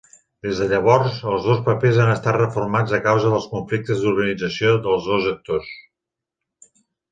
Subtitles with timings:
[0.45, 5.09] Des de llavors, els dos papers han estat reformats a causa dels conflictes d'organització dels
[5.13, 5.71] dos actors.